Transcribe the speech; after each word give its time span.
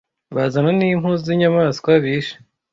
bazana 0.35 0.71
n' 0.79 0.87
impu 0.91 1.09
z' 1.23 1.31
inyamaswa 1.33 1.91
bishe 2.03 2.35